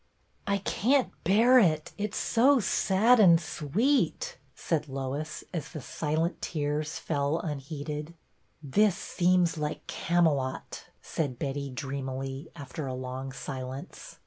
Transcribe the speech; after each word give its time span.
"I 0.47 0.57
can't 0.57 1.11
bear 1.23 1.59
it; 1.59 1.91
it 1.95 2.15
's 2.15 2.17
so 2.17 2.59
sad 2.59 3.19
and 3.19 3.39
sweet," 3.39 4.39
said 4.55 4.87
Lois, 4.87 5.43
as 5.53 5.69
the 5.73 5.79
silent 5.81 6.41
tears 6.41 6.97
fell 6.97 7.37
unheeded." 7.39 8.15
7 8.73 8.83
'his 8.85 8.97
seems 8.97 9.59
like 9.59 9.85
Camelot," 9.85 10.85
said 11.03 11.37
Betty, 11.37 11.69
dreamily, 11.69 12.49
after 12.55 12.87
a 12.87 12.95
long 12.95 13.31
silence. 13.31 14.17